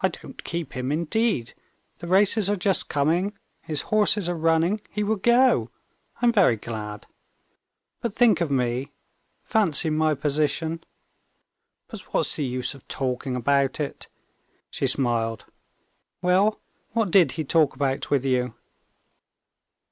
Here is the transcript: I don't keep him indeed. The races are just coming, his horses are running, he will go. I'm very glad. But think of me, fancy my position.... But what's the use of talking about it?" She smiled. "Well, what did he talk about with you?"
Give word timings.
I 0.00 0.08
don't 0.08 0.42
keep 0.42 0.72
him 0.72 0.90
indeed. 0.90 1.54
The 1.98 2.08
races 2.08 2.50
are 2.50 2.56
just 2.56 2.88
coming, 2.88 3.38
his 3.62 3.82
horses 3.82 4.28
are 4.28 4.34
running, 4.36 4.80
he 4.90 5.04
will 5.04 5.14
go. 5.14 5.70
I'm 6.20 6.32
very 6.32 6.56
glad. 6.56 7.06
But 8.00 8.16
think 8.16 8.40
of 8.40 8.50
me, 8.50 8.90
fancy 9.44 9.90
my 9.90 10.14
position.... 10.14 10.82
But 11.86 12.00
what's 12.12 12.34
the 12.34 12.44
use 12.44 12.74
of 12.74 12.88
talking 12.88 13.36
about 13.36 13.78
it?" 13.78 14.08
She 14.70 14.88
smiled. 14.88 15.44
"Well, 16.20 16.60
what 16.90 17.12
did 17.12 17.30
he 17.38 17.44
talk 17.44 17.76
about 17.76 18.10
with 18.10 18.24
you?" 18.24 18.54